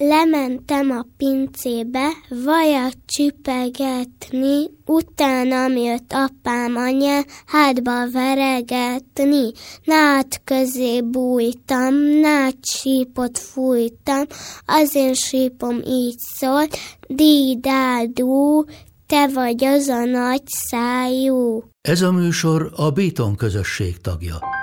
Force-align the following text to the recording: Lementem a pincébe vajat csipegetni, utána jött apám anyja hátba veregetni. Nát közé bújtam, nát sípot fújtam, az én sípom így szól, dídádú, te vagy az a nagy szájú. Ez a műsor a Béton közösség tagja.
Lementem 0.00 0.90
a 0.90 1.06
pincébe 1.16 2.08
vajat 2.44 2.96
csipegetni, 3.06 4.70
utána 4.86 5.66
jött 5.68 6.12
apám 6.12 6.76
anyja 6.76 7.22
hátba 7.46 8.10
veregetni. 8.10 9.52
Nát 9.84 10.40
közé 10.44 11.00
bújtam, 11.00 11.94
nát 12.20 12.56
sípot 12.66 13.38
fújtam, 13.38 14.22
az 14.64 14.94
én 14.94 15.14
sípom 15.14 15.80
így 15.86 16.18
szól, 16.18 16.66
dídádú, 17.06 18.64
te 19.06 19.28
vagy 19.28 19.64
az 19.64 19.88
a 19.88 20.04
nagy 20.04 20.42
szájú. 20.46 21.62
Ez 21.80 22.02
a 22.02 22.12
műsor 22.12 22.72
a 22.76 22.90
Béton 22.90 23.36
közösség 23.36 24.00
tagja. 24.00 24.53